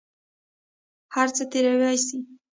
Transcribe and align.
هر 1.15 1.27
څه 1.35 1.43
تېروى 1.51 1.95
سي. 2.05 2.17